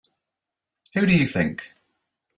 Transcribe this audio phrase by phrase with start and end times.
[0.95, 1.75] Who do you think?